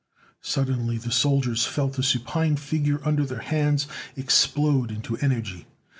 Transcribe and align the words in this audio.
Suddenly 0.41 0.97
the 0.97 1.11
soldiers 1.11 1.67
felt 1.67 1.93
the 1.93 2.01
supine 2.01 2.55
figure 2.55 2.99
under 3.07 3.23
their 3.23 3.41
hands 3.41 3.85
explode 4.15 4.89
into 4.89 5.15
energy. 5.17 5.67